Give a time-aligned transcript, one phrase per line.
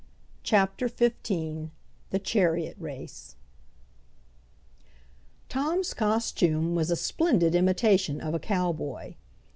[0.41, 1.13] CHAPTER XV
[2.09, 3.35] THE CHARIOT RACE
[5.47, 9.13] Tom's costume was a splendid imitation of a cowboy.